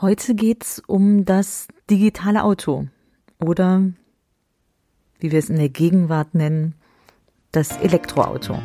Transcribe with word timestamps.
Heute 0.00 0.34
geht's 0.34 0.80
um 0.86 1.26
das 1.26 1.68
digitale 1.90 2.42
Auto 2.42 2.86
oder 3.38 3.82
wie 5.18 5.30
wir 5.30 5.38
es 5.38 5.50
in 5.50 5.56
der 5.56 5.68
Gegenwart 5.68 6.34
nennen, 6.34 6.74
das 7.52 7.76
Elektroauto. 7.76 8.58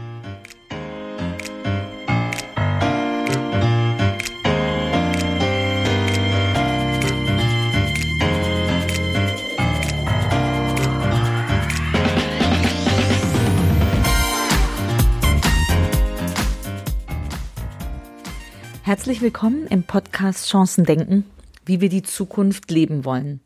Herzlich 18.96 19.22
willkommen 19.22 19.68
im 19.68 19.84
Podcast 19.84 20.48
Chancen 20.48 20.86
denken, 20.86 21.26
wie 21.66 21.82
wir 21.82 21.90
die 21.90 22.02
Zukunft 22.02 22.72
leben 22.72 23.04
wollen. 23.04 23.42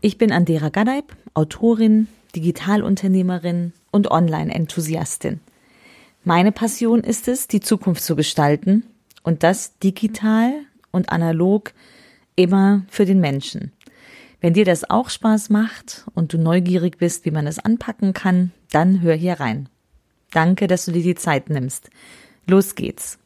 Ich 0.00 0.16
bin 0.16 0.32
Andera 0.32 0.70
Gadeib, 0.70 1.14
Autorin, 1.34 2.08
Digitalunternehmerin 2.34 3.74
und 3.90 4.10
Online-Enthusiastin. 4.10 5.40
Meine 6.24 6.52
Passion 6.52 7.04
ist 7.04 7.28
es, 7.28 7.48
die 7.48 7.60
Zukunft 7.60 8.02
zu 8.02 8.16
gestalten 8.16 8.84
und 9.22 9.42
das 9.42 9.78
digital 9.78 10.54
und 10.90 11.10
analog 11.10 11.74
immer 12.34 12.86
für 12.88 13.04
den 13.04 13.20
Menschen. 13.20 13.72
Wenn 14.40 14.54
dir 14.54 14.64
das 14.64 14.88
auch 14.88 15.10
Spaß 15.10 15.50
macht 15.50 16.06
und 16.14 16.32
du 16.32 16.38
neugierig 16.38 16.96
bist, 16.96 17.26
wie 17.26 17.30
man 17.30 17.46
es 17.46 17.58
anpacken 17.58 18.14
kann, 18.14 18.52
dann 18.70 19.02
hör 19.02 19.14
hier 19.14 19.34
rein. 19.34 19.68
Danke, 20.30 20.66
dass 20.66 20.86
du 20.86 20.92
dir 20.92 21.02
die 21.02 21.14
Zeit 21.14 21.50
nimmst. 21.50 21.90
Los 22.46 22.74
geht's. 22.74 23.18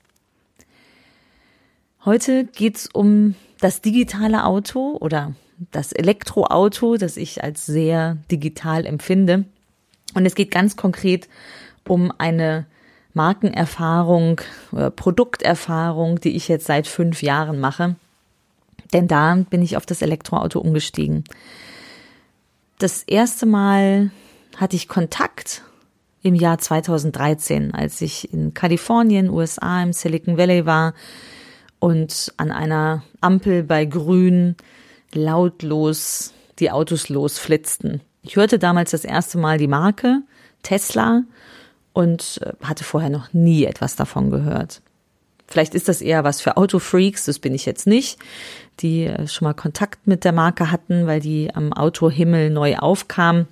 Heute 2.06 2.44
geht's 2.44 2.88
um 2.92 3.34
das 3.58 3.80
digitale 3.80 4.44
Auto 4.44 4.96
oder 5.00 5.34
das 5.72 5.90
Elektroauto, 5.90 6.98
das 6.98 7.16
ich 7.16 7.42
als 7.42 7.66
sehr 7.66 8.18
digital 8.30 8.86
empfinde. 8.86 9.44
Und 10.14 10.24
es 10.24 10.36
geht 10.36 10.52
ganz 10.52 10.76
konkret 10.76 11.28
um 11.88 12.12
eine 12.16 12.66
Markenerfahrung 13.12 14.40
oder 14.70 14.90
Produkterfahrung, 14.90 16.20
die 16.20 16.36
ich 16.36 16.46
jetzt 16.46 16.66
seit 16.66 16.86
fünf 16.86 17.22
Jahren 17.22 17.58
mache. 17.58 17.96
Denn 18.92 19.08
da 19.08 19.34
bin 19.50 19.60
ich 19.60 19.76
auf 19.76 19.84
das 19.84 20.00
Elektroauto 20.00 20.60
umgestiegen. 20.60 21.24
Das 22.78 23.02
erste 23.02 23.46
Mal 23.46 24.12
hatte 24.56 24.76
ich 24.76 24.86
Kontakt 24.86 25.62
im 26.22 26.36
Jahr 26.36 26.58
2013, 26.58 27.74
als 27.74 28.00
ich 28.00 28.32
in 28.32 28.54
Kalifornien, 28.54 29.28
USA, 29.28 29.82
im 29.82 29.92
Silicon 29.92 30.38
Valley 30.38 30.66
war 30.66 30.94
und 31.78 32.32
an 32.36 32.50
einer 32.50 33.02
Ampel 33.20 33.62
bei 33.62 33.84
Grün 33.84 34.56
lautlos 35.14 36.32
die 36.58 36.70
Autos 36.70 37.08
losflitzten. 37.08 38.00
Ich 38.22 38.36
hörte 38.36 38.58
damals 38.58 38.90
das 38.90 39.04
erste 39.04 39.38
Mal 39.38 39.58
die 39.58 39.68
Marke 39.68 40.22
Tesla 40.62 41.22
und 41.92 42.40
äh, 42.42 42.52
hatte 42.64 42.84
vorher 42.84 43.10
noch 43.10 43.32
nie 43.32 43.64
etwas 43.64 43.96
davon 43.96 44.30
gehört. 44.30 44.82
Vielleicht 45.48 45.74
ist 45.74 45.88
das 45.88 46.02
eher 46.02 46.24
was 46.24 46.40
für 46.40 46.56
Autofreaks, 46.56 47.24
das 47.24 47.38
bin 47.38 47.54
ich 47.54 47.66
jetzt 47.66 47.86
nicht, 47.86 48.18
die 48.80 49.04
äh, 49.04 49.28
schon 49.28 49.46
mal 49.46 49.54
Kontakt 49.54 50.06
mit 50.06 50.24
der 50.24 50.32
Marke 50.32 50.72
hatten, 50.72 51.06
weil 51.06 51.20
die 51.20 51.54
am 51.54 51.72
Autohimmel 51.72 52.50
neu 52.50 52.76
aufkam. 52.76 53.46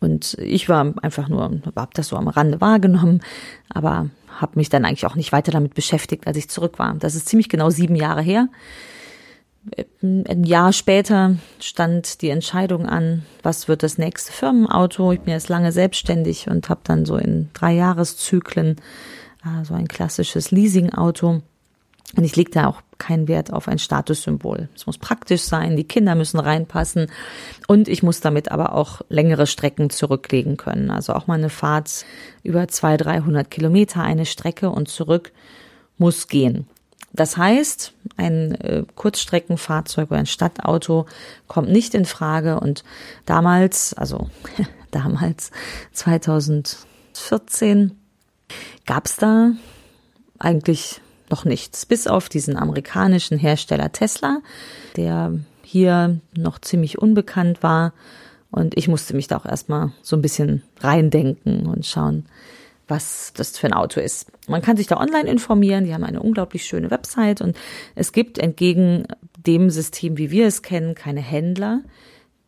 Und 0.00 0.34
ich 0.38 0.68
war 0.68 0.94
einfach 1.02 1.28
nur, 1.28 1.42
habe 1.42 1.90
das 1.94 2.08
so 2.08 2.16
am 2.16 2.28
Rande 2.28 2.60
wahrgenommen, 2.60 3.20
aber 3.68 4.08
habe 4.40 4.52
mich 4.56 4.68
dann 4.68 4.84
eigentlich 4.84 5.06
auch 5.06 5.14
nicht 5.14 5.32
weiter 5.32 5.52
damit 5.52 5.74
beschäftigt, 5.74 6.26
als 6.26 6.36
ich 6.36 6.48
zurück 6.48 6.78
war. 6.78 6.94
Das 6.94 7.14
ist 7.14 7.28
ziemlich 7.28 7.48
genau 7.48 7.70
sieben 7.70 7.96
Jahre 7.96 8.22
her. 8.22 8.48
Ein 10.02 10.42
Jahr 10.42 10.72
später 10.72 11.36
stand 11.60 12.20
die 12.20 12.30
Entscheidung 12.30 12.86
an, 12.86 13.24
was 13.44 13.68
wird 13.68 13.84
das 13.84 13.96
nächste 13.96 14.32
Firmenauto. 14.32 15.12
Ich 15.12 15.20
bin 15.20 15.32
jetzt 15.32 15.48
lange 15.48 15.70
selbstständig 15.70 16.48
und 16.48 16.68
habe 16.68 16.80
dann 16.82 17.04
so 17.04 17.16
in 17.16 17.48
drei 17.52 17.72
Jahreszyklen 17.72 18.76
äh, 19.44 19.64
so 19.64 19.74
ein 19.74 19.86
klassisches 19.86 20.50
Leasingauto. 20.50 21.42
Und 22.16 22.24
ich 22.24 22.34
lege 22.34 22.50
da 22.50 22.66
auch 22.66 22.82
keinen 23.02 23.26
Wert 23.26 23.52
auf 23.52 23.66
ein 23.66 23.80
Statussymbol. 23.80 24.68
Es 24.76 24.86
muss 24.86 24.96
praktisch 24.96 25.42
sein, 25.42 25.76
die 25.76 25.82
Kinder 25.82 26.14
müssen 26.14 26.38
reinpassen 26.38 27.08
und 27.66 27.88
ich 27.88 28.04
muss 28.04 28.20
damit 28.20 28.52
aber 28.52 28.74
auch 28.74 29.00
längere 29.08 29.48
Strecken 29.48 29.90
zurücklegen 29.90 30.56
können. 30.56 30.88
Also 30.90 31.14
auch 31.14 31.26
mal 31.26 31.34
eine 31.34 31.50
Fahrt 31.50 32.04
über 32.44 32.68
200, 32.68 33.06
300 33.06 33.50
Kilometer, 33.50 34.02
eine 34.02 34.24
Strecke 34.24 34.70
und 34.70 34.88
zurück 34.88 35.32
muss 35.98 36.28
gehen. 36.28 36.68
Das 37.12 37.36
heißt, 37.36 37.92
ein 38.16 38.54
äh, 38.60 38.84
Kurzstreckenfahrzeug 38.94 40.08
oder 40.10 40.20
ein 40.20 40.26
Stadtauto 40.26 41.06
kommt 41.48 41.70
nicht 41.70 41.94
in 41.94 42.04
Frage 42.04 42.60
und 42.60 42.84
damals, 43.26 43.94
also 43.94 44.30
damals 44.92 45.50
2014, 45.92 47.98
gab 48.86 49.06
es 49.06 49.16
da 49.16 49.50
eigentlich 50.38 51.00
noch 51.32 51.44
nichts, 51.44 51.84
bis 51.86 52.06
auf 52.06 52.28
diesen 52.28 52.56
amerikanischen 52.56 53.38
Hersteller 53.38 53.90
Tesla, 53.90 54.40
der 54.96 55.32
hier 55.62 56.20
noch 56.36 56.60
ziemlich 56.60 56.98
unbekannt 56.98 57.62
war. 57.62 57.92
Und 58.52 58.76
ich 58.76 58.86
musste 58.86 59.16
mich 59.16 59.26
da 59.26 59.38
auch 59.38 59.46
erstmal 59.46 59.92
so 60.02 60.14
ein 60.14 60.22
bisschen 60.22 60.62
reindenken 60.80 61.66
und 61.66 61.86
schauen, 61.86 62.26
was 62.86 63.32
das 63.34 63.58
für 63.58 63.66
ein 63.66 63.72
Auto 63.72 63.98
ist. 63.98 64.30
Man 64.46 64.60
kann 64.60 64.76
sich 64.76 64.86
da 64.86 64.98
online 64.98 65.28
informieren, 65.28 65.84
die 65.84 65.94
haben 65.94 66.04
eine 66.04 66.20
unglaublich 66.20 66.64
schöne 66.64 66.90
Website 66.90 67.40
und 67.40 67.56
es 67.94 68.12
gibt 68.12 68.36
entgegen 68.36 69.06
dem 69.46 69.70
System, 69.70 70.18
wie 70.18 70.30
wir 70.30 70.46
es 70.46 70.60
kennen, 70.60 70.94
keine 70.94 71.22
Händler, 71.22 71.80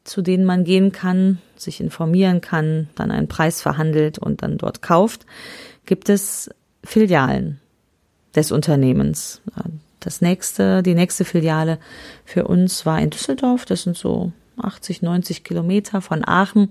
zu 0.05 0.21
denen 0.21 0.44
man 0.44 0.65
gehen 0.65 0.93
kann, 0.93 1.39
sich 1.56 1.81
informieren 1.81 2.43
kann, 2.43 2.91
dann 2.94 3.11
einen 3.11 3.28
Preis 3.28 3.62
verhandelt 3.62 4.19
und 4.19 4.43
dann 4.43 4.59
dort 4.59 4.83
kauft, 4.83 5.25
gibt 5.87 6.11
es 6.11 6.50
Filialen 6.84 7.61
des 8.34 8.53
Unternehmens. 8.53 9.41
Das 10.00 10.21
nächste, 10.21 10.83
die 10.83 10.95
nächste 10.95 11.25
Filiale 11.25 11.78
für 12.25 12.45
uns 12.45 12.84
war 12.84 13.00
in 13.00 13.11
Düsseldorf. 13.11 13.65
Das 13.65 13.83
sind 13.83 13.97
so 13.97 14.33
80, 14.59 15.03
90 15.03 15.45
Kilometer 15.45 16.00
von 16.00 16.27
Aachen. 16.27 16.71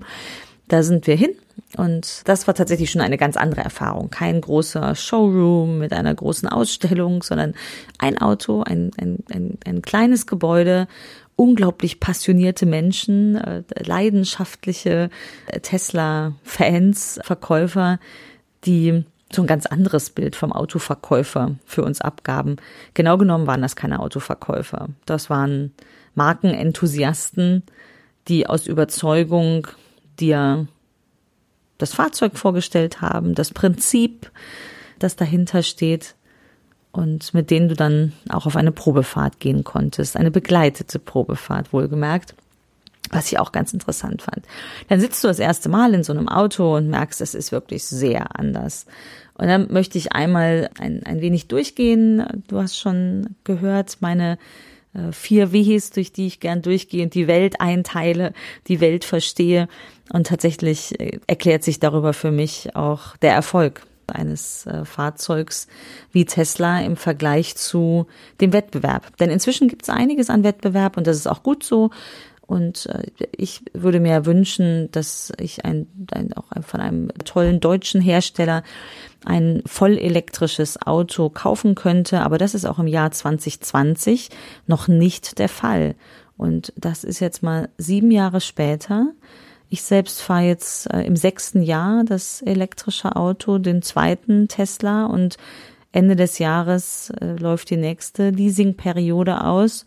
Da 0.67 0.83
sind 0.83 1.07
wir 1.07 1.15
hin. 1.15 1.31
Und 1.77 2.21
das 2.25 2.47
war 2.47 2.53
tatsächlich 2.53 2.91
schon 2.91 3.01
eine 3.01 3.17
ganz 3.17 3.37
andere 3.37 3.61
Erfahrung. 3.61 4.09
Kein 4.09 4.41
großer 4.41 4.95
Showroom 4.95 5.79
mit 5.79 5.93
einer 5.93 6.13
großen 6.13 6.47
Ausstellung, 6.47 7.23
sondern 7.23 7.53
ein 7.97 8.17
Auto, 8.19 8.61
ein, 8.63 8.91
ein, 8.97 9.23
ein, 9.31 9.57
ein 9.65 9.81
kleines 9.81 10.27
Gebäude, 10.27 10.87
unglaublich 11.35 11.99
passionierte 11.99 12.65
Menschen, 12.65 13.35
äh, 13.35 13.63
leidenschaftliche 13.75 15.09
Tesla-Fans, 15.61 17.19
Verkäufer, 17.23 17.99
die 18.65 19.03
so 19.35 19.41
ein 19.41 19.47
ganz 19.47 19.65
anderes 19.65 20.09
Bild 20.09 20.35
vom 20.35 20.51
Autoverkäufer 20.51 21.55
für 21.65 21.83
uns 21.83 22.01
abgaben. 22.01 22.57
Genau 22.93 23.17
genommen 23.17 23.47
waren 23.47 23.61
das 23.61 23.75
keine 23.75 23.99
Autoverkäufer. 23.99 24.89
Das 25.05 25.29
waren 25.29 25.71
Markenenthusiasten, 26.15 27.63
die 28.27 28.47
aus 28.47 28.67
Überzeugung 28.67 29.67
dir 30.19 30.67
das 31.77 31.93
Fahrzeug 31.93 32.37
vorgestellt 32.37 33.01
haben, 33.01 33.35
das 33.35 33.51
Prinzip, 33.51 34.31
das 34.99 35.15
dahinter 35.15 35.63
steht 35.63 36.15
und 36.91 37.33
mit 37.33 37.49
denen 37.49 37.67
du 37.67 37.75
dann 37.75 38.13
auch 38.29 38.45
auf 38.45 38.55
eine 38.55 38.71
Probefahrt 38.71 39.39
gehen 39.39 39.63
konntest, 39.63 40.15
eine 40.15 40.31
begleitete 40.31 40.99
Probefahrt 40.99 41.73
wohlgemerkt 41.73 42.35
was 43.13 43.31
ich 43.31 43.39
auch 43.39 43.51
ganz 43.51 43.73
interessant 43.73 44.21
fand. 44.21 44.45
Dann 44.89 44.99
sitzt 44.99 45.23
du 45.23 45.27
das 45.27 45.39
erste 45.39 45.69
Mal 45.69 45.93
in 45.93 46.03
so 46.03 46.13
einem 46.13 46.27
Auto 46.27 46.75
und 46.75 46.89
merkst, 46.89 47.21
es 47.21 47.35
ist 47.35 47.51
wirklich 47.51 47.83
sehr 47.85 48.39
anders. 48.39 48.85
Und 49.35 49.47
dann 49.47 49.71
möchte 49.71 49.97
ich 49.97 50.13
einmal 50.13 50.69
ein, 50.79 51.03
ein 51.03 51.21
wenig 51.21 51.47
durchgehen. 51.47 52.43
Du 52.47 52.59
hast 52.59 52.77
schon 52.77 53.35
gehört, 53.43 53.97
meine 53.99 54.37
äh, 54.93 55.11
vier 55.11 55.53
Ws, 55.53 55.91
durch 55.91 56.11
die 56.11 56.27
ich 56.27 56.39
gern 56.39 56.61
durchgehe 56.61 57.03
und 57.03 57.13
die 57.13 57.27
Welt 57.27 57.59
einteile, 57.59 58.33
die 58.67 58.79
Welt 58.79 59.05
verstehe. 59.05 59.67
Und 60.11 60.27
tatsächlich 60.27 60.99
äh, 60.99 61.19
erklärt 61.27 61.63
sich 61.63 61.79
darüber 61.79 62.13
für 62.13 62.31
mich 62.31 62.75
auch 62.75 63.17
der 63.17 63.33
Erfolg 63.33 63.81
eines 64.07 64.65
äh, 64.65 64.85
Fahrzeugs 64.85 65.67
wie 66.11 66.25
Tesla 66.25 66.81
im 66.81 66.97
Vergleich 66.97 67.55
zu 67.55 68.07
dem 68.41 68.53
Wettbewerb. 68.53 69.15
Denn 69.17 69.29
inzwischen 69.29 69.67
gibt 69.67 69.83
es 69.83 69.89
einiges 69.89 70.29
an 70.29 70.43
Wettbewerb 70.43 70.97
und 70.97 71.07
das 71.07 71.17
ist 71.17 71.27
auch 71.27 71.43
gut 71.43 71.63
so. 71.63 71.89
Und 72.45 72.87
äh, 72.87 73.03
ich 73.35 73.61
würde 73.73 73.99
mir 73.99 74.25
wünschen, 74.25 74.91
dass 74.91 75.31
ich 75.39 75.65
ein, 75.65 75.87
ein 76.11 76.33
auch 76.33 76.45
von 76.61 76.81
einem 76.81 77.09
tollen 77.25 77.59
deutschen 77.59 78.01
Hersteller 78.01 78.63
ein 79.25 79.61
vollelektrisches 79.65 80.81
Auto 80.85 81.29
kaufen 81.29 81.75
könnte. 81.75 82.21
Aber 82.21 82.37
das 82.37 82.53
ist 82.53 82.65
auch 82.65 82.79
im 82.79 82.87
Jahr 82.87 83.11
2020 83.11 84.29
noch 84.67 84.87
nicht 84.87 85.39
der 85.39 85.49
Fall. 85.49 85.95
Und 86.37 86.73
das 86.75 87.03
ist 87.03 87.19
jetzt 87.19 87.43
mal 87.43 87.69
sieben 87.77 88.11
Jahre 88.11 88.41
später. 88.41 89.07
Ich 89.69 89.81
selbst 89.81 90.21
fahre 90.21 90.43
jetzt 90.43 90.91
äh, 90.93 91.01
im 91.01 91.15
sechsten 91.15 91.63
Jahr 91.63 92.03
das 92.03 92.41
elektrische 92.41 93.15
Auto, 93.15 93.57
den 93.57 93.81
zweiten 93.81 94.47
Tesla 94.47 95.05
und 95.05 95.37
Ende 95.91 96.15
des 96.15 96.39
Jahres 96.39 97.11
äh, 97.21 97.35
läuft 97.37 97.69
die 97.69 97.77
nächste 97.77 98.31
Leasingperiode 98.31 99.43
aus. 99.43 99.85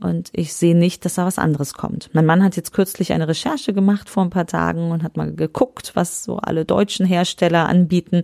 Und 0.00 0.30
ich 0.32 0.54
sehe 0.54 0.76
nicht, 0.76 1.04
dass 1.04 1.14
da 1.14 1.24
was 1.24 1.38
anderes 1.38 1.74
kommt. 1.74 2.10
Mein 2.12 2.26
Mann 2.26 2.42
hat 2.42 2.56
jetzt 2.56 2.72
kürzlich 2.72 3.12
eine 3.12 3.28
Recherche 3.28 3.72
gemacht 3.72 4.08
vor 4.08 4.24
ein 4.24 4.30
paar 4.30 4.46
Tagen 4.46 4.90
und 4.90 5.02
hat 5.02 5.16
mal 5.16 5.32
geguckt, 5.32 5.92
was 5.94 6.24
so 6.24 6.38
alle 6.38 6.64
deutschen 6.64 7.06
Hersteller 7.06 7.68
anbieten 7.68 8.22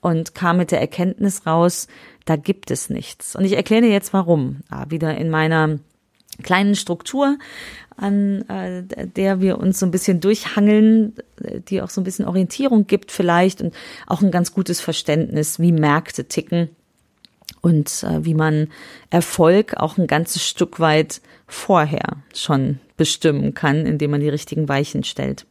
und 0.00 0.34
kam 0.34 0.58
mit 0.58 0.70
der 0.70 0.80
Erkenntnis 0.80 1.46
raus, 1.46 1.88
da 2.26 2.36
gibt 2.36 2.70
es 2.70 2.90
nichts. 2.90 3.34
Und 3.34 3.44
ich 3.44 3.54
erkläre 3.54 3.86
jetzt 3.86 4.12
warum. 4.12 4.58
Ja, 4.70 4.90
wieder 4.90 5.16
in 5.16 5.30
meiner 5.30 5.78
kleinen 6.42 6.74
Struktur, 6.74 7.38
an 7.96 8.48
äh, 8.48 8.82
der 9.06 9.40
wir 9.40 9.58
uns 9.58 9.78
so 9.78 9.86
ein 9.86 9.90
bisschen 9.90 10.20
durchhangeln, 10.20 11.14
die 11.68 11.82
auch 11.82 11.90
so 11.90 12.00
ein 12.00 12.04
bisschen 12.04 12.26
Orientierung 12.26 12.86
gibt 12.86 13.10
vielleicht 13.10 13.60
und 13.62 13.74
auch 14.06 14.22
ein 14.22 14.30
ganz 14.30 14.52
gutes 14.54 14.80
Verständnis, 14.80 15.58
wie 15.58 15.72
Märkte 15.72 16.26
ticken 16.26 16.70
und 17.60 18.04
äh, 18.04 18.24
wie 18.24 18.34
man 18.34 18.68
Erfolg 19.10 19.74
auch 19.76 19.98
ein 19.98 20.06
ganzes 20.06 20.46
Stück 20.46 20.80
weit 20.80 21.20
vorher 21.46 22.16
schon 22.34 22.78
bestimmen 22.96 23.54
kann, 23.54 23.86
indem 23.86 24.12
man 24.12 24.20
die 24.20 24.28
richtigen 24.28 24.68
Weichen 24.68 25.04
stellt. 25.04 25.46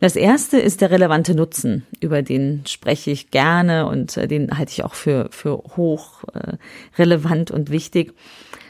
Das 0.00 0.16
erste 0.16 0.58
ist 0.58 0.80
der 0.80 0.90
relevante 0.90 1.34
Nutzen, 1.34 1.86
über 2.00 2.22
den 2.22 2.64
spreche 2.66 3.12
ich 3.12 3.30
gerne 3.30 3.86
und 3.86 4.16
äh, 4.16 4.26
den 4.26 4.58
halte 4.58 4.72
ich 4.72 4.82
auch 4.82 4.94
für, 4.94 5.28
für 5.30 5.58
hoch 5.76 6.24
äh, 6.34 6.56
relevant 6.98 7.52
und 7.52 7.70
wichtig. 7.70 8.12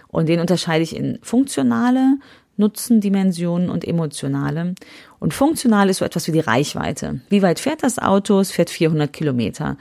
Und 0.08 0.28
den 0.28 0.40
unterscheide 0.40 0.82
ich 0.82 0.94
in 0.94 1.18
funktionale 1.22 2.18
Nutzendimensionen 2.58 3.70
und 3.70 3.86
emotionale. 3.88 4.74
Und 5.20 5.32
funktional 5.32 5.88
ist 5.88 5.98
so 5.98 6.04
etwas 6.04 6.26
wie 6.26 6.32
die 6.32 6.40
Reichweite. 6.40 7.20
Wie 7.30 7.40
weit 7.40 7.60
fährt 7.60 7.82
das 7.82 7.98
Auto? 7.98 8.38
Es 8.38 8.52
fährt 8.52 8.68
400 8.68 9.10
Kilometer. 9.10 9.78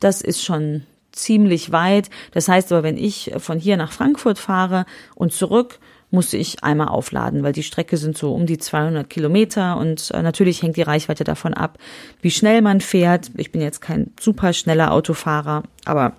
Das 0.00 0.20
ist 0.20 0.42
schon 0.42 0.82
ziemlich 1.18 1.72
weit. 1.72 2.10
Das 2.32 2.48
heißt 2.48 2.72
aber, 2.72 2.82
wenn 2.82 2.96
ich 2.96 3.32
von 3.38 3.58
hier 3.58 3.76
nach 3.76 3.92
Frankfurt 3.92 4.38
fahre 4.38 4.86
und 5.14 5.32
zurück, 5.32 5.78
musste 6.10 6.36
ich 6.36 6.64
einmal 6.64 6.88
aufladen, 6.88 7.42
weil 7.42 7.52
die 7.52 7.62
Strecke 7.62 7.96
sind 7.96 8.16
so 8.16 8.32
um 8.34 8.46
die 8.46 8.58
200 8.58 9.08
Kilometer 9.10 9.76
und 9.76 10.10
äh, 10.12 10.22
natürlich 10.22 10.62
hängt 10.62 10.76
die 10.76 10.82
Reichweite 10.82 11.24
davon 11.24 11.52
ab, 11.52 11.78
wie 12.22 12.30
schnell 12.30 12.62
man 12.62 12.80
fährt. 12.80 13.30
Ich 13.36 13.52
bin 13.52 13.60
jetzt 13.60 13.80
kein 13.80 14.12
super 14.18 14.52
schneller 14.52 14.92
Autofahrer, 14.92 15.64
aber 15.84 16.14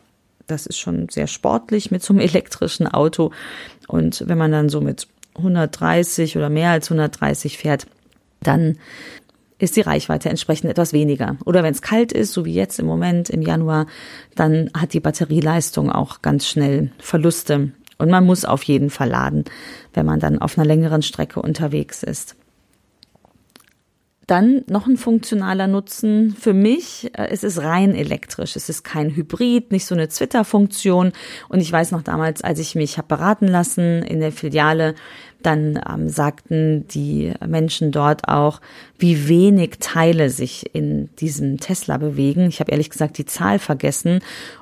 das 0.46 0.66
ist 0.66 0.80
schon 0.80 1.10
sehr 1.10 1.28
sportlich 1.28 1.92
mit 1.92 2.04
so 2.04 2.14
einem 2.14 2.20
elektrischen 2.28 2.88
Auto. 2.88 3.32
Und 3.88 4.24
wenn 4.28 4.38
man 4.38 4.52
dann 4.52 4.70
so 4.70 4.82
mit 4.82 5.08
130 5.36 6.38
oder 6.38 6.50
mehr 6.50 6.72
als 6.72 6.92
130 6.92 7.58
fährt, 7.58 7.88
dann 8.42 8.78
ist 9.60 9.76
die 9.76 9.82
Reichweite 9.82 10.30
entsprechend 10.30 10.70
etwas 10.70 10.94
weniger. 10.94 11.38
Oder 11.46 11.64
wenn 11.64 11.74
es 11.74 11.82
kalt 11.82 12.12
ist, 12.12 12.34
so 12.34 12.46
wie 12.46 12.54
jetzt 12.54 12.80
im 12.80 12.86
Moment 12.86 13.30
im 13.30 13.42
Januar, 13.42 13.86
dann 14.36 14.72
hat 14.76 14.94
die 14.94 15.00
Batterieleistung 15.00 15.92
auch 15.92 16.22
ganz 16.22 16.48
schnell 16.48 16.92
Verluste. 16.98 17.72
Und 17.98 18.10
man 18.10 18.26
muss 18.26 18.46
auf 18.46 18.64
jeden 18.64 18.90
Fall 18.90 19.10
laden, 19.10 19.44
wenn 19.94 20.06
man 20.06 20.22
dann 20.22 20.40
auf 20.40 20.58
einer 20.58 20.66
längeren 20.66 21.02
Strecke 21.02 21.42
unterwegs 21.42 22.02
ist. 22.02 22.38
Dann 24.30 24.64
noch 24.68 24.86
ein 24.86 24.98
funktionaler 24.98 25.66
Nutzen 25.66 26.36
für 26.40 26.54
mich. 26.54 27.10
Äh, 27.18 27.30
es 27.32 27.44
ist 27.44 27.58
rein 27.58 27.96
elektrisch. 27.96 28.56
Es 28.56 28.70
ist 28.70 28.84
kein 28.84 29.16
Hybrid, 29.16 29.72
nicht 29.72 29.88
so 29.88 29.96
eine 29.96 30.08
Twitter-Funktion. 30.08 31.14
Und 31.48 31.60
ich 31.60 31.72
weiß 31.72 31.90
noch 31.90 32.04
damals, 32.04 32.44
als 32.44 32.60
ich 32.60 32.76
mich 32.76 33.00
habe 33.00 33.08
beraten 33.08 33.48
lassen 33.48 34.04
in 34.04 34.20
der 34.20 34.32
Filiale, 34.32 34.94
dann 35.42 35.82
ähm, 35.90 36.10
sagten 36.10 36.88
die 36.90 37.34
Menschen 37.48 37.92
dort 37.92 38.28
auch, 38.28 38.62
wie 39.00 39.28
wenig 39.28 39.78
Teile 39.80 40.30
sich 40.30 40.76
in 40.76 41.10
diesem 41.16 41.58
Tesla 41.58 41.98
bewegen. 41.98 42.50
Ich 42.50 42.60
habe 42.60 42.72
ehrlich 42.72 42.92
gesagt 42.92 43.18
die 43.18 43.26
Zahl 43.26 43.58
vergessen 43.58 44.20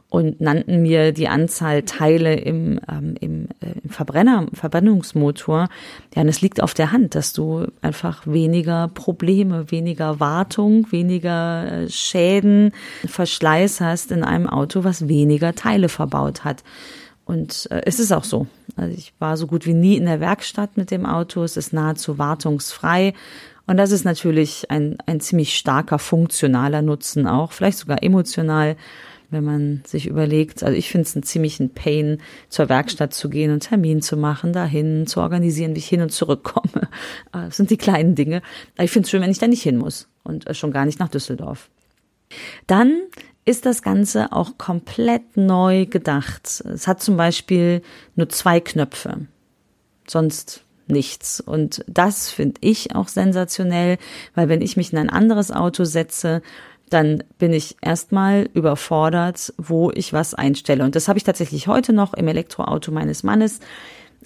und 0.09 0.39
nannten 0.39 0.81
mir 0.81 1.11
die 1.11 1.27
Anzahl 1.27 1.83
Teile 1.83 2.35
im, 2.35 2.79
ähm, 2.89 3.15
im, 3.19 3.47
äh, 3.59 3.73
im 3.83 3.89
Verbrenner, 3.89 4.47
Verbrennungsmotor. 4.53 5.67
Ja, 6.15 6.21
und 6.21 6.29
es 6.29 6.41
liegt 6.41 6.63
auf 6.63 6.73
der 6.73 6.93
Hand, 6.93 7.13
dass 7.13 7.33
du 7.33 7.67
einfach 7.81 8.25
weniger 8.25 8.87
Probleme, 8.87 9.69
weniger 9.69 10.19
Wartung, 10.21 10.89
weniger 10.91 11.71
äh, 11.71 11.89
Schäden, 11.89 12.71
Verschleiß 13.05 13.81
hast 13.81 14.11
in 14.11 14.23
einem 14.23 14.47
Auto, 14.47 14.85
was 14.85 15.09
weniger 15.09 15.55
Teile 15.55 15.89
verbaut 15.89 16.45
hat. 16.45 16.63
Und 17.25 17.67
äh, 17.71 17.81
es 17.85 17.99
ist 17.99 18.13
auch 18.13 18.23
so. 18.23 18.47
Also 18.77 18.97
ich 18.97 19.13
war 19.19 19.35
so 19.35 19.47
gut 19.47 19.65
wie 19.65 19.73
nie 19.73 19.97
in 19.97 20.05
der 20.05 20.21
Werkstatt 20.21 20.77
mit 20.77 20.89
dem 20.89 21.05
Auto. 21.05 21.43
Es 21.43 21.57
ist 21.57 21.73
nahezu 21.73 22.17
wartungsfrei. 22.17 23.13
Und 23.65 23.75
das 23.75 23.91
ist 23.91 24.05
natürlich 24.05 24.71
ein, 24.71 24.97
ein 25.05 25.19
ziemlich 25.19 25.57
starker 25.57 25.99
funktionaler 25.99 26.81
Nutzen 26.81 27.27
auch, 27.27 27.51
vielleicht 27.51 27.79
sogar 27.79 28.01
emotional 28.01 28.77
wenn 29.29 29.43
man 29.43 29.81
sich 29.85 30.07
überlegt, 30.07 30.63
also 30.63 30.77
ich 30.77 30.89
finde 30.89 31.07
es 31.07 31.15
einen 31.15 31.23
ziemlichen 31.23 31.71
Pain, 31.71 32.19
zur 32.49 32.69
Werkstatt 32.69 33.13
zu 33.13 33.29
gehen 33.29 33.51
und 33.51 33.61
Termin 33.61 34.01
zu 34.01 34.15
machen, 34.15 34.53
dahin 34.53 35.05
zu 35.05 35.19
organisieren, 35.19 35.75
wie 35.75 35.79
ich 35.79 35.87
hin 35.87 36.01
und 36.01 36.11
zurück 36.11 36.43
komme. 36.43 36.87
Das 37.31 37.57
sind 37.57 37.69
die 37.69 37.77
kleinen 37.77 38.15
Dinge. 38.15 38.41
Aber 38.75 38.83
ich 38.83 38.91
finde 38.91 39.05
es 39.05 39.11
schön, 39.11 39.21
wenn 39.21 39.31
ich 39.31 39.39
da 39.39 39.47
nicht 39.47 39.61
hin 39.61 39.77
muss 39.77 40.07
und 40.23 40.45
schon 40.55 40.71
gar 40.71 40.85
nicht 40.85 40.99
nach 40.99 41.09
Düsseldorf. 41.09 41.69
Dann 42.65 43.01
ist 43.45 43.65
das 43.65 43.81
Ganze 43.81 44.33
auch 44.33 44.57
komplett 44.57 45.37
neu 45.37 45.85
gedacht. 45.85 46.63
Es 46.65 46.87
hat 46.87 47.01
zum 47.01 47.15
Beispiel 47.15 47.81
nur 48.15 48.27
zwei 48.29 48.59
Knöpfe, 48.59 49.27
sonst 50.05 50.63
nichts. 50.87 51.39
Und 51.39 51.83
das 51.87 52.29
finde 52.29 52.59
ich 52.61 52.95
auch 52.95 53.07
sensationell, 53.07 53.97
weil 54.35 54.49
wenn 54.49 54.61
ich 54.61 54.77
mich 54.77 54.91
in 54.91 54.99
ein 54.99 55.09
anderes 55.09 55.51
Auto 55.51 55.85
setze, 55.85 56.41
dann 56.89 57.23
bin 57.37 57.53
ich 57.53 57.75
erstmal 57.81 58.49
überfordert, 58.53 59.53
wo 59.57 59.91
ich 59.91 60.13
was 60.13 60.33
einstelle. 60.33 60.83
Und 60.83 60.95
das 60.95 61.07
habe 61.07 61.17
ich 61.17 61.23
tatsächlich 61.23 61.67
heute 61.67 61.93
noch 61.93 62.13
im 62.13 62.27
Elektroauto 62.27 62.91
meines 62.91 63.23
Mannes. 63.23 63.59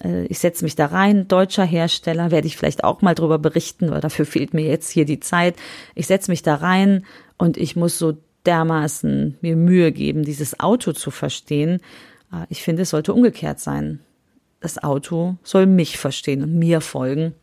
Äh, 0.02 0.26
ich 0.26 0.38
setze 0.38 0.64
mich 0.64 0.76
da 0.76 0.86
rein, 0.86 1.26
deutscher 1.28 1.64
Hersteller, 1.64 2.30
werde 2.30 2.46
ich 2.46 2.56
vielleicht 2.56 2.84
auch 2.84 3.02
mal 3.02 3.14
drüber 3.14 3.38
berichten, 3.38 3.90
weil 3.90 4.00
dafür 4.00 4.26
fehlt 4.26 4.54
mir 4.54 4.64
jetzt 4.64 4.90
hier 4.90 5.04
die 5.04 5.20
Zeit. 5.20 5.56
Ich 5.94 6.06
setze 6.06 6.30
mich 6.30 6.42
da 6.42 6.56
rein 6.56 7.04
und 7.36 7.56
ich 7.56 7.74
muss 7.74 7.98
so 7.98 8.16
dermaßen 8.46 9.38
mir 9.40 9.56
Mühe 9.56 9.92
geben, 9.92 10.24
dieses 10.24 10.60
Auto 10.60 10.92
zu 10.92 11.10
verstehen. 11.10 11.80
Äh, 12.32 12.46
ich 12.48 12.62
finde, 12.62 12.82
es 12.82 12.90
sollte 12.90 13.12
umgekehrt 13.12 13.58
sein. 13.58 14.00
Das 14.60 14.82
Auto 14.82 15.36
soll 15.42 15.66
mich 15.66 15.98
verstehen 15.98 16.42
und 16.42 16.54
mir 16.54 16.80
folgen 16.80 17.34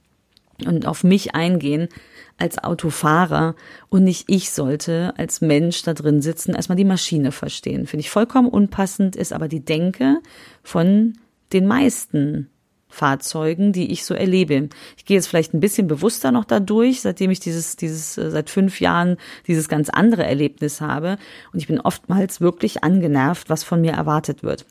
und 0.67 0.85
auf 0.85 1.03
mich 1.03 1.35
eingehen 1.35 1.89
als 2.37 2.57
Autofahrer 2.63 3.55
und 3.89 4.03
nicht 4.03 4.25
ich 4.27 4.51
sollte 4.51 5.13
als 5.17 5.41
Mensch 5.41 5.83
da 5.83 5.93
drin 5.93 6.21
sitzen, 6.21 6.55
erstmal 6.55 6.77
die 6.77 6.85
Maschine 6.85 7.31
verstehen. 7.31 7.85
Finde 7.85 8.01
ich 8.01 8.09
vollkommen 8.09 8.47
unpassend, 8.47 9.15
ist 9.15 9.33
aber 9.33 9.47
die 9.47 9.63
Denke 9.63 10.19
von 10.63 11.13
den 11.51 11.67
meisten 11.67 12.49
Fahrzeugen, 12.87 13.71
die 13.71 13.91
ich 13.91 14.03
so 14.03 14.15
erlebe. 14.15 14.69
Ich 14.97 15.05
gehe 15.05 15.15
jetzt 15.15 15.27
vielleicht 15.27 15.53
ein 15.53 15.59
bisschen 15.59 15.87
bewusster 15.87 16.31
noch 16.31 16.45
dadurch, 16.45 17.01
seitdem 17.01 17.29
ich 17.29 17.39
dieses, 17.39 17.75
dieses, 17.75 18.17
äh, 18.17 18.31
seit 18.31 18.49
fünf 18.49 18.81
Jahren 18.81 19.17
dieses 19.47 19.69
ganz 19.69 19.89
andere 19.89 20.25
Erlebnis 20.25 20.81
habe. 20.81 21.17
Und 21.53 21.59
ich 21.59 21.67
bin 21.67 21.79
oftmals 21.79 22.41
wirklich 22.41 22.83
angenervt, 22.83 23.49
was 23.49 23.63
von 23.63 23.81
mir 23.81 23.91
erwartet 23.91 24.41
wird. 24.41 24.65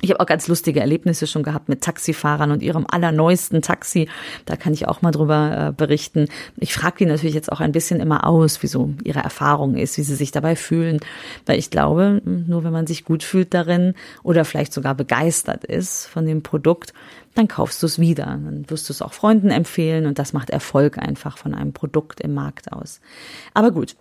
Ich 0.00 0.10
habe 0.10 0.20
auch 0.20 0.26
ganz 0.26 0.46
lustige 0.46 0.78
Erlebnisse 0.78 1.26
schon 1.26 1.42
gehabt 1.42 1.68
mit 1.68 1.80
Taxifahrern 1.80 2.52
und 2.52 2.62
ihrem 2.62 2.86
allerneuesten 2.88 3.62
Taxi. 3.62 4.08
Da 4.46 4.54
kann 4.54 4.72
ich 4.72 4.86
auch 4.86 5.02
mal 5.02 5.10
drüber 5.10 5.68
äh, 5.68 5.72
berichten. 5.72 6.28
Ich 6.56 6.72
frage 6.72 6.98
die 6.98 7.06
natürlich 7.06 7.34
jetzt 7.34 7.50
auch 7.50 7.60
ein 7.60 7.72
bisschen 7.72 7.98
immer 7.98 8.24
aus, 8.24 8.62
wie 8.62 8.68
so 8.68 8.94
ihre 9.02 9.18
Erfahrung 9.18 9.74
ist, 9.74 9.98
wie 9.98 10.04
sie 10.04 10.14
sich 10.14 10.30
dabei 10.30 10.54
fühlen. 10.54 11.00
Weil 11.46 11.58
ich 11.58 11.70
glaube, 11.70 12.22
nur 12.24 12.62
wenn 12.62 12.72
man 12.72 12.86
sich 12.86 13.04
gut 13.04 13.24
fühlt 13.24 13.52
darin 13.54 13.94
oder 14.22 14.44
vielleicht 14.44 14.72
sogar 14.72 14.94
begeistert 14.94 15.64
ist 15.64 16.06
von 16.06 16.26
dem 16.26 16.44
Produkt, 16.44 16.92
dann 17.34 17.48
kaufst 17.48 17.82
du 17.82 17.86
es 17.86 17.98
wieder. 17.98 18.26
Dann 18.26 18.66
wirst 18.68 18.88
du 18.88 18.92
es 18.92 19.02
auch 19.02 19.12
Freunden 19.12 19.50
empfehlen 19.50 20.06
und 20.06 20.20
das 20.20 20.32
macht 20.32 20.50
Erfolg 20.50 20.98
einfach 20.98 21.38
von 21.38 21.54
einem 21.54 21.72
Produkt 21.72 22.20
im 22.20 22.34
Markt 22.34 22.72
aus. 22.72 23.00
Aber 23.52 23.72
gut, 23.72 23.96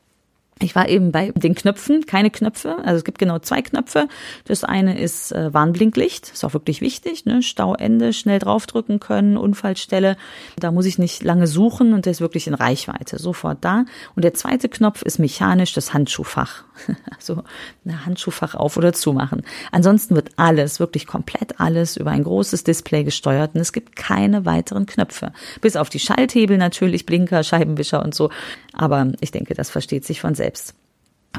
ich 0.59 0.75
war 0.75 0.89
eben 0.89 1.11
bei 1.11 1.31
den 1.35 1.55
Knöpfen, 1.55 2.05
keine 2.05 2.31
Knöpfe. 2.31 2.77
Also 2.79 2.97
es 2.97 3.03
gibt 3.03 3.19
genau 3.19 3.39
zwei 3.39 3.61
Knöpfe. 3.61 4.07
Das 4.45 4.63
eine 4.63 4.99
ist 4.99 5.31
äh, 5.31 5.53
Warnblinklicht, 5.53 6.31
ist 6.31 6.43
auch 6.43 6.53
wirklich 6.53 6.81
wichtig. 6.81 7.25
Ne? 7.25 7.43
Stauende, 7.43 8.13
schnell 8.13 8.39
draufdrücken 8.39 8.99
können, 8.99 9.37
Unfallstelle. 9.37 10.17
Da 10.57 10.71
muss 10.71 10.85
ich 10.85 10.97
nicht 10.97 11.23
lange 11.23 11.47
suchen 11.47 11.93
und 11.93 12.05
der 12.05 12.11
ist 12.11 12.21
wirklich 12.21 12.47
in 12.47 12.53
Reichweite, 12.53 13.19
sofort 13.19 13.59
da. 13.61 13.85
Und 14.15 14.23
der 14.23 14.33
zweite 14.33 14.69
Knopf 14.69 15.01
ist 15.03 15.19
mechanisch 15.19 15.73
das 15.73 15.93
Handschuhfach. 15.93 16.63
also 17.15 17.43
ein 17.85 18.05
Handschuhfach 18.05 18.55
auf 18.55 18.77
oder 18.77 18.93
zumachen. 18.93 19.43
Ansonsten 19.71 20.15
wird 20.15 20.31
alles, 20.37 20.79
wirklich 20.79 21.07
komplett 21.07 21.59
alles 21.59 21.97
über 21.97 22.11
ein 22.11 22.23
großes 22.23 22.63
Display 22.63 23.03
gesteuert 23.03 23.55
und 23.55 23.61
es 23.61 23.73
gibt 23.73 23.95
keine 23.95 24.45
weiteren 24.45 24.85
Knöpfe. 24.85 25.31
Bis 25.61 25.75
auf 25.75 25.89
die 25.89 25.99
Schalthebel 25.99 26.57
natürlich, 26.57 27.05
Blinker, 27.05 27.43
Scheibenwischer 27.43 28.03
und 28.03 28.15
so. 28.15 28.29
Aber 28.73 29.11
ich 29.19 29.31
denke, 29.31 29.53
das 29.53 29.69
versteht 29.69 30.05
sich 30.05 30.21
von 30.21 30.35
selbst. 30.35 30.46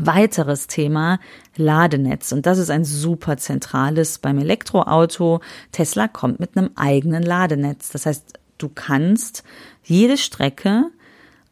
Weiteres 0.01 0.67
Thema 0.67 1.19
Ladenetz. 1.57 2.33
Und 2.33 2.47
das 2.47 2.59
ist 2.59 2.71
ein 2.71 2.85
super 2.85 3.37
zentrales 3.37 4.19
beim 4.19 4.39
Elektroauto. 4.39 5.41
Tesla 5.73 6.09
kommt 6.09 6.39
mit 6.41 6.57
einem 6.57 6.71
eigenen 6.77 7.23
Ladenetz. 7.23 7.91
Das 7.91 8.07
heißt, 8.07 8.35
du 8.59 8.69
kannst 8.69 9.43
jede 9.83 10.17
Strecke 10.17 10.91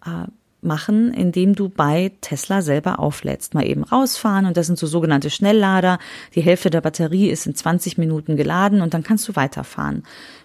äh, 0.04 0.28
machen, 0.66 1.12
indem 1.12 1.54
du 1.54 1.68
bei 1.68 2.12
Tesla 2.20 2.62
selber 2.62 2.98
auflädst. 2.98 3.54
Mal 3.54 3.66
eben 3.66 3.84
rausfahren 3.84 4.46
und 4.46 4.56
das 4.56 4.66
sind 4.66 4.78
so 4.78 4.86
sogenannte 4.86 5.30
Schnelllader. 5.30 5.98
Die 6.34 6.42
Hälfte 6.42 6.70
der 6.70 6.80
Batterie 6.80 7.28
ist 7.30 7.46
in 7.46 7.54
20 7.54 7.98
Minuten 7.98 8.36
geladen 8.36 8.80
und 8.82 8.94
dann 8.94 9.02
kannst 9.02 9.28
du 9.28 9.36
weiterfahren. 9.36 10.02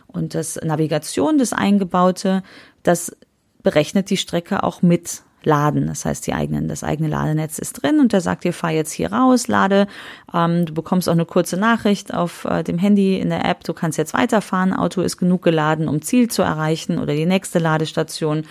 Und 0.08 0.36
das 0.36 0.60
Navigation, 0.64 1.38
das 1.38 1.54
eingebaute, 1.54 2.44
das 2.84 3.16
berechnet 3.64 4.10
die 4.10 4.18
Strecke 4.18 4.64
auch 4.64 4.82
mit 4.82 5.24
Laden. 5.44 5.88
Das 5.88 6.06
heißt, 6.06 6.26
die 6.28 6.34
eigenen, 6.34 6.68
das 6.68 6.84
eigene 6.84 7.10
Ladenetz 7.10 7.60
ist 7.60 7.82
drin 7.82 8.00
und 8.00 8.14
der 8.14 8.22
sagt 8.22 8.44
dir, 8.44 8.54
fahr 8.54 8.72
jetzt 8.72 8.92
hier 8.92 9.12
raus, 9.12 9.48
lade. 9.48 9.88
Ähm, 10.34 10.66
du 10.66 10.74
bekommst 10.74 11.10
auch 11.10 11.14
eine 11.14 11.26
kurze 11.26 11.58
Nachricht 11.58 12.14
auf 12.14 12.46
äh, 12.46 12.64
dem 12.64 12.78
Handy 12.78 13.20
in 13.20 13.30
der 13.30 13.46
App, 13.46 13.64
du 13.64 13.74
kannst 13.74 13.98
jetzt 13.98 14.14
weiterfahren, 14.14 14.74
Auto 14.74 15.02
ist 15.02 15.18
genug 15.18 15.42
geladen, 15.42 15.88
um 15.88 16.02
Ziel 16.02 16.30
zu 16.30 16.42
erreichen 16.42 17.00
oder 17.00 17.14
die 17.14 17.26
nächste 17.26 17.60
Ladestation. 17.60 18.44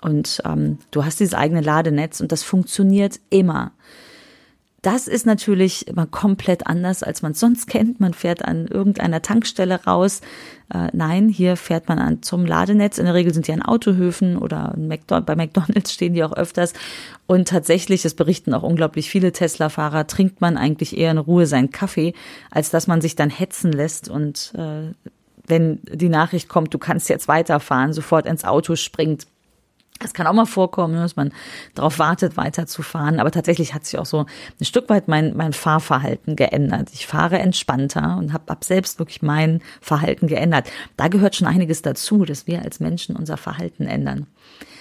Und 0.00 0.42
ähm, 0.44 0.78
du 0.90 1.04
hast 1.04 1.20
dieses 1.20 1.34
eigene 1.34 1.62
Ladenetz 1.62 2.20
und 2.20 2.30
das 2.30 2.42
funktioniert 2.42 3.20
immer. 3.30 3.72
Das 4.84 5.08
ist 5.08 5.24
natürlich 5.24 5.88
immer 5.88 6.04
komplett 6.04 6.66
anders, 6.66 7.02
als 7.02 7.22
man 7.22 7.32
es 7.32 7.40
sonst 7.40 7.68
kennt. 7.68 8.00
Man 8.00 8.12
fährt 8.12 8.44
an 8.44 8.66
irgendeiner 8.66 9.22
Tankstelle 9.22 9.82
raus. 9.86 10.20
Äh, 10.74 10.88
nein, 10.92 11.30
hier 11.30 11.56
fährt 11.56 11.88
man 11.88 11.98
an 11.98 12.22
zum 12.22 12.44
Ladenetz. 12.44 12.98
In 12.98 13.06
der 13.06 13.14
Regel 13.14 13.32
sind 13.32 13.48
die 13.48 13.54
an 13.54 13.62
Autohöfen 13.62 14.36
oder 14.36 14.74
bei 14.76 15.36
McDonalds 15.36 15.90
stehen 15.90 16.12
die 16.12 16.22
auch 16.22 16.34
öfters. 16.34 16.74
Und 17.26 17.48
tatsächlich, 17.48 18.02
das 18.02 18.12
berichten 18.12 18.52
auch 18.52 18.62
unglaublich 18.62 19.08
viele 19.08 19.32
Tesla-Fahrer, 19.32 20.06
trinkt 20.06 20.42
man 20.42 20.58
eigentlich 20.58 20.98
eher 20.98 21.12
in 21.12 21.18
Ruhe 21.18 21.46
seinen 21.46 21.70
Kaffee, 21.70 22.12
als 22.50 22.68
dass 22.68 22.86
man 22.86 23.00
sich 23.00 23.16
dann 23.16 23.30
hetzen 23.30 23.72
lässt 23.72 24.10
und 24.10 24.52
äh, 24.54 24.92
wenn 25.46 25.80
die 25.84 26.08
Nachricht 26.08 26.48
kommt, 26.48 26.72
du 26.72 26.78
kannst 26.78 27.08
jetzt 27.08 27.28
weiterfahren, 27.28 27.92
sofort 27.92 28.26
ins 28.26 28.44
Auto 28.44 28.76
springt 28.76 29.26
es 30.00 30.12
kann 30.12 30.26
auch 30.26 30.32
mal 30.32 30.46
vorkommen, 30.46 30.94
dass 30.94 31.16
man 31.16 31.32
darauf 31.74 31.98
wartet, 31.98 32.36
weiterzufahren. 32.36 33.20
Aber 33.20 33.30
tatsächlich 33.30 33.74
hat 33.74 33.84
sich 33.84 33.98
auch 33.98 34.06
so 34.06 34.26
ein 34.60 34.64
Stück 34.64 34.88
weit 34.90 35.08
mein, 35.08 35.36
mein 35.36 35.52
Fahrverhalten 35.52 36.36
geändert. 36.36 36.88
Ich 36.92 37.06
fahre 37.06 37.38
entspannter 37.38 38.16
und 38.18 38.32
habe 38.32 38.50
ab 38.50 38.64
selbst 38.64 38.98
wirklich 38.98 39.22
mein 39.22 39.62
Verhalten 39.80 40.26
geändert. 40.26 40.68
Da 40.96 41.08
gehört 41.08 41.36
schon 41.36 41.46
einiges 41.46 41.82
dazu, 41.82 42.24
dass 42.24 42.46
wir 42.46 42.62
als 42.62 42.80
Menschen 42.80 43.16
unser 43.16 43.36
Verhalten 43.36 43.86
ändern. 43.86 44.26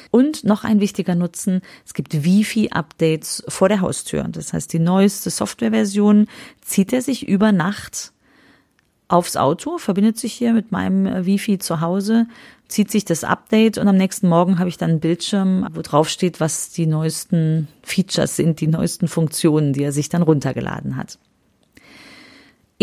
Und 0.09 0.43
noch 0.43 0.63
ein 0.63 0.79
wichtiger 0.79 1.15
Nutzen, 1.15 1.61
es 1.85 1.93
gibt 1.93 2.23
Wifi-Updates 2.23 3.43
vor 3.47 3.67
der 3.67 3.81
Haustür. 3.81 4.23
Das 4.29 4.53
heißt, 4.53 4.71
die 4.71 4.79
neueste 4.79 5.29
Softwareversion 5.29 6.27
zieht 6.61 6.93
er 6.93 7.01
sich 7.01 7.27
über 7.27 7.51
Nacht 7.51 8.13
aufs 9.13 9.37
Auto, 9.37 9.77
verbindet 9.77 10.17
sich 10.17 10.33
hier 10.33 10.53
mit 10.53 10.71
meinem 10.71 11.05
äh, 11.05 11.25
Wifi 11.25 11.59
zu 11.59 11.81
Hause, 11.81 12.25
zieht 12.67 12.89
sich 12.89 13.05
das 13.05 13.23
Update 13.23 13.77
und 13.77 13.87
am 13.87 13.95
nächsten 13.95 14.27
Morgen 14.27 14.57
habe 14.57 14.69
ich 14.69 14.77
dann 14.77 14.89
einen 14.89 14.99
Bildschirm, 14.99 15.67
wo 15.73 15.81
drauf 15.81 16.09
steht, 16.09 16.39
was 16.39 16.71
die 16.71 16.87
neuesten 16.87 17.67
Features 17.83 18.35
sind, 18.35 18.59
die 18.59 18.67
neuesten 18.67 19.07
Funktionen, 19.07 19.73
die 19.73 19.83
er 19.83 19.91
sich 19.91 20.09
dann 20.09 20.23
runtergeladen 20.23 20.97
hat. 20.97 21.19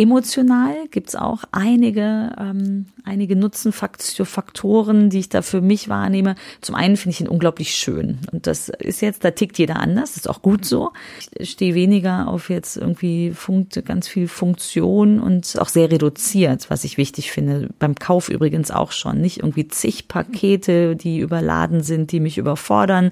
Emotional 0.00 0.88
gibt's 0.90 1.14
auch 1.14 1.45
einige, 1.52 2.35
ähm, 2.38 2.87
einige 3.04 3.37
Nutzenfaktoren, 3.37 5.11
die 5.11 5.19
ich 5.19 5.28
da 5.28 5.42
für 5.42 5.61
mich 5.61 5.90
wahrnehme. 5.90 6.37
Zum 6.62 6.75
einen 6.75 6.97
finde 6.97 7.14
ich 7.14 7.21
ihn 7.21 7.28
unglaublich 7.28 7.75
schön. 7.75 8.19
Und 8.33 8.47
das 8.47 8.71
ist 8.71 9.02
jetzt, 9.02 9.25
da 9.25 9.33
tickt 9.33 9.59
jeder 9.59 9.76
anders, 9.76 10.16
ist 10.16 10.30
auch 10.30 10.40
gut 10.40 10.64
so. 10.64 10.92
Ich 11.35 11.50
stehe 11.50 11.75
weniger 11.75 12.28
auf 12.28 12.49
jetzt 12.49 12.78
irgendwie 12.78 13.33
Funkt, 13.33 13.85
ganz 13.85 14.09
viel 14.09 14.26
Funktion 14.26 15.21
und 15.21 15.59
auch 15.61 15.69
sehr 15.69 15.90
reduziert, 15.90 16.71
was 16.71 16.85
ich 16.85 16.97
wichtig 16.97 17.30
finde. 17.30 17.69
Beim 17.78 17.95
Kauf 17.95 18.30
übrigens 18.30 18.71
auch 18.71 18.92
schon. 18.92 19.21
Nicht 19.21 19.40
irgendwie 19.40 19.69
zig 19.69 20.09
Pakete, 20.09 20.97
die 20.97 21.19
überladen 21.19 21.83
sind, 21.83 22.11
die 22.11 22.21
mich 22.21 22.38
überfordern, 22.38 23.11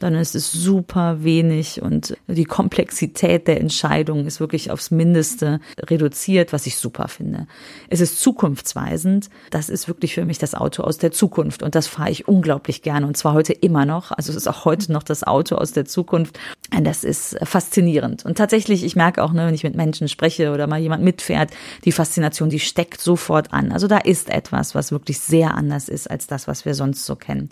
es 0.00 0.34
ist 0.34 0.52
super 0.52 1.22
wenig 1.22 1.82
und 1.82 2.16
die 2.28 2.44
Komplexität 2.44 3.46
der 3.46 3.60
Entscheidung 3.60 4.26
ist 4.26 4.40
wirklich 4.40 4.70
aufs 4.70 4.90
Mindeste 4.90 5.60
reduziert 5.78 6.29
reduziert, 6.30 6.52
was 6.52 6.66
ich 6.66 6.76
super 6.76 7.08
finde. 7.08 7.46
Es 7.88 8.00
ist 8.00 8.20
zukunftsweisend. 8.20 9.30
Das 9.50 9.68
ist 9.68 9.88
wirklich 9.88 10.14
für 10.14 10.24
mich 10.24 10.38
das 10.38 10.54
Auto 10.54 10.82
aus 10.82 10.98
der 10.98 11.12
Zukunft 11.12 11.62
und 11.62 11.74
das 11.74 11.86
fahre 11.86 12.10
ich 12.10 12.28
unglaublich 12.28 12.82
gerne 12.82 13.06
und 13.06 13.16
zwar 13.16 13.34
heute 13.34 13.52
immer 13.52 13.84
noch. 13.84 14.12
Also 14.12 14.30
es 14.30 14.36
ist 14.36 14.48
auch 14.48 14.64
heute 14.64 14.92
noch 14.92 15.02
das 15.02 15.24
Auto 15.24 15.56
aus 15.56 15.72
der 15.72 15.84
Zukunft. 15.84 16.38
Das 16.82 17.04
ist 17.04 17.36
faszinierend. 17.42 18.24
Und 18.24 18.38
tatsächlich, 18.38 18.84
ich 18.84 18.96
merke 18.96 19.22
auch, 19.22 19.32
ne, 19.32 19.46
wenn 19.46 19.54
ich 19.54 19.64
mit 19.64 19.74
Menschen 19.74 20.08
spreche 20.08 20.52
oder 20.52 20.66
mal 20.66 20.80
jemand 20.80 21.02
mitfährt, 21.02 21.50
die 21.84 21.92
Faszination, 21.92 22.48
die 22.48 22.60
steckt 22.60 23.00
sofort 23.00 23.52
an. 23.52 23.72
Also 23.72 23.86
da 23.86 23.98
ist 23.98 24.30
etwas, 24.30 24.74
was 24.74 24.92
wirklich 24.92 25.20
sehr 25.20 25.54
anders 25.54 25.88
ist 25.88 26.10
als 26.10 26.26
das, 26.26 26.46
was 26.46 26.64
wir 26.64 26.74
sonst 26.74 27.04
so 27.04 27.16
kennen. 27.16 27.48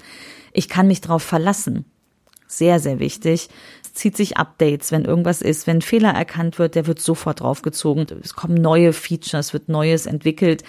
Ich 0.52 0.68
kann 0.68 0.86
mich 0.86 1.00
darauf 1.00 1.22
verlassen. 1.22 1.84
Sehr, 2.48 2.80
sehr 2.80 2.98
wichtig 2.98 3.48
zieht 3.98 4.16
sich 4.16 4.36
Updates, 4.36 4.92
wenn 4.92 5.04
irgendwas 5.04 5.42
ist, 5.42 5.66
wenn 5.66 5.82
Fehler 5.82 6.10
erkannt 6.10 6.58
wird, 6.58 6.76
der 6.76 6.86
wird 6.86 7.00
sofort 7.00 7.40
draufgezogen. 7.40 8.06
Es 8.22 8.34
kommen 8.34 8.54
neue 8.54 8.92
Features, 8.92 9.52
wird 9.52 9.68
Neues 9.68 10.06
entwickelt. 10.06 10.62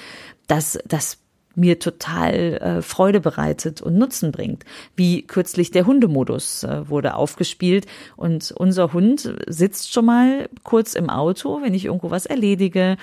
Das, 0.47 0.79
das 0.85 1.19
mir 1.55 1.79
total 1.79 2.33
äh, 2.33 2.81
Freude 2.81 3.19
bereitet 3.19 3.81
und 3.81 3.97
Nutzen 3.97 4.31
bringt. 4.31 4.65
Wie 4.95 5.27
kürzlich 5.27 5.71
der 5.71 5.85
Hundemodus 5.85 6.63
äh, 6.63 6.89
wurde 6.89 7.15
aufgespielt 7.15 7.85
und 8.15 8.51
unser 8.51 8.93
Hund 8.93 9.35
sitzt 9.47 9.93
schon 9.93 10.05
mal 10.05 10.49
kurz 10.63 10.93
im 10.93 11.09
Auto, 11.09 11.61
wenn 11.61 11.73
ich 11.73 11.85
irgendwo 11.85 12.11
was 12.11 12.25
erledige. 12.25 12.97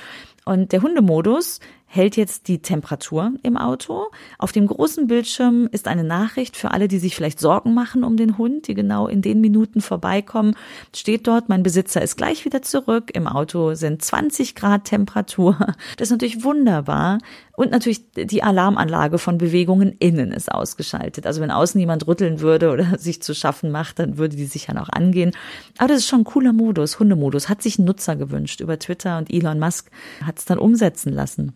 Und 0.45 0.73
der 0.73 0.83
Hundemodus 0.83 1.61
hält 1.97 2.17
jetzt 2.17 2.47
die 2.47 2.61
Temperatur 2.61 3.33
im 3.43 3.57
Auto. 3.57 4.09
Auf 4.39 4.53
dem 4.53 4.67
großen 4.67 5.07
Bildschirm 5.07 5.69
ist 5.73 5.89
eine 5.89 6.05
Nachricht 6.05 6.57
für 6.57 6.71
alle, 6.71 6.89
die 6.89 6.99
sich 6.99 7.17
vielleicht 7.17 7.41
Sorgen 7.41 7.75
machen 7.75 8.05
um 8.05 8.17
den 8.17 8.39
Hund, 8.39 8.69
die 8.69 8.75
genau 8.75 9.09
in 9.09 9.23
den 9.23 9.41
Minuten 9.41 9.81
vorbeikommen. 9.81 10.55
Steht 10.95 11.27
dort, 11.27 11.49
mein 11.49 11.63
Besitzer 11.63 12.03
ist 12.03 12.17
gleich 12.17 12.45
wieder 12.45 12.63
zurück. 12.63 13.11
Im 13.15 13.27
Auto 13.27 13.75
sind 13.75 14.03
20 14.03 14.55
Grad 14.55 14.85
Temperatur. 14.85 15.57
Das 15.97 16.09
ist 16.09 16.13
natürlich 16.13 16.45
wunderbar. 16.45 17.19
Und 17.57 17.71
natürlich 17.71 18.05
die 18.13 18.43
Alarmanlage 18.43 19.17
von 19.17 19.39
Bewegungen 19.39 19.97
innen 19.99 20.31
ist 20.33 20.53
ausgeschaltet. 20.53 21.27
Also 21.27 21.41
wenn 21.41 21.51
außen 21.51 21.81
jemand 21.81 22.07
rütteln 22.07 22.41
würde 22.41 22.71
oder 22.71 22.99
sich 22.99 23.23
zu 23.23 23.35
schaffen 23.35 23.71
macht, 23.71 23.99
dann 23.99 24.19
würde 24.19 24.37
die 24.37 24.45
sicher 24.45 24.75
noch 24.75 24.91
angehen. 24.91 25.33
Aber 25.79 25.89
das 25.89 25.99
ist 25.99 26.09
schon 26.09 26.21
ein 26.21 26.25
cooler 26.25 26.53
Modus, 26.53 27.01
Hundemodus. 27.01 27.49
Hat 27.49 27.63
sich 27.63 27.79
ein 27.79 27.87
Nutzer 27.87 28.17
gewünscht 28.17 28.61
über 28.61 28.79
Twitter 28.79 29.17
und 29.17 29.33
Elon 29.33 29.59
Musk 29.59 29.91
hat 30.23 30.39
es 30.39 30.45
dann 30.45 30.59
umsetzen 30.59 31.13
lassen. 31.13 31.55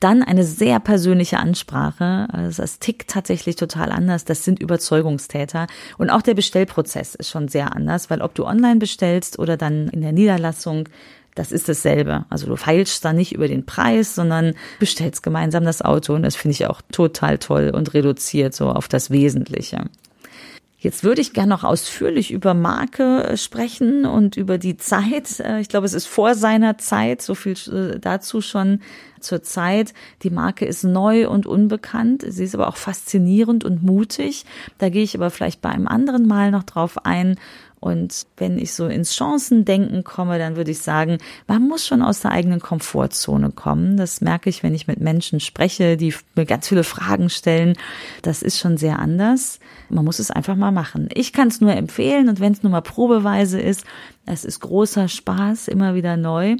Dann 0.00 0.22
eine 0.22 0.44
sehr 0.44 0.80
persönliche 0.80 1.38
Ansprache. 1.38 2.28
Also 2.32 2.62
das 2.62 2.78
tickt 2.78 3.10
tatsächlich 3.10 3.56
total 3.56 3.92
anders. 3.92 4.24
Das 4.24 4.44
sind 4.44 4.60
Überzeugungstäter. 4.60 5.66
Und 5.98 6.10
auch 6.10 6.22
der 6.22 6.34
Bestellprozess 6.34 7.14
ist 7.14 7.30
schon 7.30 7.48
sehr 7.48 7.74
anders, 7.74 8.10
weil 8.10 8.22
ob 8.22 8.34
du 8.34 8.44
online 8.44 8.78
bestellst 8.78 9.38
oder 9.38 9.56
dann 9.56 9.88
in 9.88 10.00
der 10.02 10.12
Niederlassung, 10.12 10.88
das 11.34 11.52
ist 11.52 11.68
dasselbe. 11.68 12.26
Also 12.28 12.46
du 12.46 12.56
feilst 12.56 13.04
da 13.04 13.12
nicht 13.12 13.32
über 13.32 13.48
den 13.48 13.64
Preis, 13.64 14.14
sondern 14.14 14.54
bestellst 14.78 15.22
gemeinsam 15.22 15.64
das 15.64 15.82
Auto. 15.82 16.14
Und 16.14 16.22
das 16.22 16.36
finde 16.36 16.52
ich 16.52 16.66
auch 16.66 16.82
total 16.92 17.38
toll 17.38 17.70
und 17.74 17.94
reduziert 17.94 18.54
so 18.54 18.68
auf 18.68 18.88
das 18.88 19.10
Wesentliche. 19.10 19.84
Jetzt 20.82 21.04
würde 21.04 21.20
ich 21.20 21.32
gerne 21.32 21.50
noch 21.50 21.62
ausführlich 21.62 22.32
über 22.32 22.54
Marke 22.54 23.22
äh, 23.22 23.36
sprechen 23.36 24.04
und 24.04 24.36
über 24.36 24.58
die 24.58 24.76
Zeit. 24.76 25.38
Äh, 25.38 25.60
ich 25.60 25.68
glaube, 25.68 25.86
es 25.86 25.94
ist 25.94 26.06
vor 26.06 26.34
seiner 26.34 26.76
Zeit, 26.76 27.22
so 27.22 27.36
viel 27.36 27.52
äh, 27.72 28.00
dazu 28.00 28.40
schon 28.40 28.80
zur 29.20 29.44
Zeit. 29.44 29.94
Die 30.24 30.30
Marke 30.30 30.64
ist 30.64 30.82
neu 30.82 31.28
und 31.28 31.46
unbekannt. 31.46 32.24
Sie 32.26 32.42
ist 32.42 32.56
aber 32.56 32.66
auch 32.66 32.76
faszinierend 32.76 33.62
und 33.64 33.84
mutig. 33.84 34.44
Da 34.78 34.88
gehe 34.88 35.04
ich 35.04 35.14
aber 35.14 35.30
vielleicht 35.30 35.60
bei 35.60 35.68
einem 35.68 35.86
anderen 35.86 36.26
Mal 36.26 36.50
noch 36.50 36.64
drauf 36.64 37.06
ein. 37.06 37.36
Und 37.82 38.28
wenn 38.36 38.58
ich 38.58 38.74
so 38.74 38.86
ins 38.86 39.16
Chancendenken 39.16 40.04
komme, 40.04 40.38
dann 40.38 40.54
würde 40.54 40.70
ich 40.70 40.78
sagen, 40.78 41.18
man 41.48 41.66
muss 41.66 41.84
schon 41.84 42.00
aus 42.00 42.20
der 42.20 42.30
eigenen 42.30 42.60
Komfortzone 42.60 43.50
kommen. 43.50 43.96
Das 43.96 44.20
merke 44.20 44.48
ich, 44.48 44.62
wenn 44.62 44.72
ich 44.72 44.86
mit 44.86 45.00
Menschen 45.00 45.40
spreche, 45.40 45.96
die 45.96 46.14
mir 46.36 46.46
ganz 46.46 46.68
viele 46.68 46.84
Fragen 46.84 47.28
stellen. 47.28 47.76
Das 48.22 48.42
ist 48.42 48.60
schon 48.60 48.76
sehr 48.76 49.00
anders. 49.00 49.58
Man 49.88 50.04
muss 50.04 50.20
es 50.20 50.30
einfach 50.30 50.54
mal 50.54 50.70
machen. 50.70 51.08
Ich 51.12 51.32
kann 51.32 51.48
es 51.48 51.60
nur 51.60 51.74
empfehlen 51.74 52.28
und 52.28 52.38
wenn 52.38 52.52
es 52.52 52.62
nur 52.62 52.70
mal 52.70 52.82
probeweise 52.82 53.60
ist, 53.60 53.84
es 54.26 54.44
ist 54.44 54.60
großer 54.60 55.08
Spaß, 55.08 55.66
immer 55.66 55.96
wieder 55.96 56.16
neu. 56.16 56.54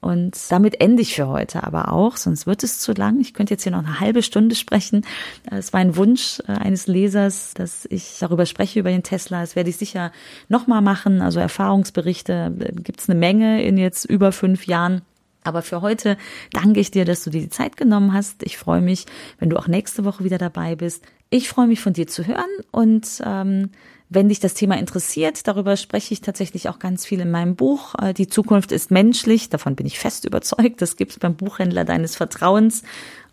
Und 0.00 0.36
damit 0.48 0.80
ende 0.80 1.02
ich 1.02 1.14
für 1.14 1.28
heute 1.28 1.62
aber 1.62 1.92
auch, 1.92 2.16
sonst 2.16 2.46
wird 2.46 2.62
es 2.62 2.78
zu 2.78 2.92
lang. 2.92 3.20
Ich 3.20 3.34
könnte 3.34 3.52
jetzt 3.54 3.64
hier 3.64 3.72
noch 3.72 3.84
eine 3.84 4.00
halbe 4.00 4.22
Stunde 4.22 4.54
sprechen. 4.54 5.04
Es 5.50 5.74
war 5.74 5.80
ein 5.80 5.94
Wunsch 5.96 6.40
äh, 6.48 6.52
eines 6.52 6.86
Lesers, 6.86 7.52
dass 7.54 7.86
ich 7.90 8.16
darüber 8.18 8.46
spreche, 8.46 8.80
über 8.80 8.90
den 8.90 9.02
Tesla. 9.02 9.40
Das 9.42 9.56
werde 9.56 9.68
ich 9.68 9.76
sicher 9.76 10.10
nochmal 10.48 10.80
machen. 10.80 11.20
Also 11.20 11.38
Erfahrungsberichte 11.38 12.54
äh, 12.58 12.72
gibt 12.72 13.00
es 13.00 13.10
eine 13.10 13.18
Menge 13.18 13.62
in 13.62 13.76
jetzt 13.76 14.06
über 14.06 14.32
fünf 14.32 14.66
Jahren. 14.66 15.02
Aber 15.44 15.62
für 15.62 15.82
heute 15.82 16.16
danke 16.52 16.80
ich 16.80 16.90
dir, 16.90 17.04
dass 17.04 17.24
du 17.24 17.30
dir 17.30 17.40
die 17.40 17.48
Zeit 17.48 17.76
genommen 17.76 18.12
hast. 18.12 18.42
Ich 18.42 18.58
freue 18.58 18.80
mich, 18.80 19.06
wenn 19.38 19.50
du 19.50 19.56
auch 19.58 19.68
nächste 19.68 20.04
Woche 20.04 20.24
wieder 20.24 20.38
dabei 20.38 20.76
bist. 20.76 21.04
Ich 21.30 21.48
freue 21.48 21.68
mich 21.68 21.80
von 21.80 21.92
dir 21.92 22.08
zu 22.08 22.26
hören 22.26 22.50
und 22.72 23.22
ähm, 23.24 23.70
wenn 24.08 24.28
dich 24.28 24.40
das 24.40 24.54
Thema 24.54 24.76
interessiert, 24.76 25.46
darüber 25.46 25.76
spreche 25.76 26.12
ich 26.12 26.20
tatsächlich 26.20 26.68
auch 26.68 26.80
ganz 26.80 27.06
viel 27.06 27.20
in 27.20 27.30
meinem 27.30 27.54
Buch. 27.54 27.94
Äh, 28.02 28.12
die 28.12 28.26
Zukunft 28.26 28.72
ist 28.72 28.90
menschlich, 28.90 29.48
davon 29.48 29.76
bin 29.76 29.86
ich 29.86 30.00
fest 30.00 30.24
überzeugt. 30.24 30.82
Das 30.82 30.96
gibt 30.96 31.12
es 31.12 31.20
beim 31.20 31.36
Buchhändler 31.36 31.84
deines 31.84 32.16
Vertrauens. 32.16 32.82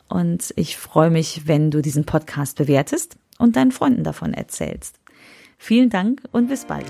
Und 0.07 0.53
ich 0.55 0.77
freue 0.77 1.09
mich, 1.09 1.47
wenn 1.47 1.71
du 1.71 1.81
diesen 1.81 2.05
Podcast 2.05 2.57
bewertest 2.57 3.17
und 3.39 3.55
deinen 3.55 3.71
Freunden 3.71 4.03
davon 4.03 4.35
erzählst. 4.35 4.99
Vielen 5.57 5.89
Dank 5.89 6.21
und 6.31 6.47
bis 6.47 6.65
bald. 6.65 6.85